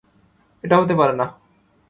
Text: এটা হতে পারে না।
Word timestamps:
এটা 0.63 0.75
হতে 0.79 0.93
পারে 0.95 1.13
না। 1.13 1.25